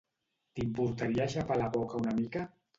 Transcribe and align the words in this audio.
T'importaria 0.59 1.29
xapar 1.37 1.61
la 1.63 1.71
boca 1.79 2.03
una 2.05 2.19
mica? 2.21 2.47